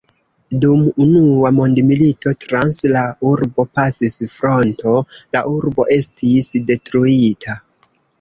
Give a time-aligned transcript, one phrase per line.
[0.61, 4.95] Dum Unua mondmilito trans la urbo pasis fronto,
[5.37, 7.55] la urbo estis detruita.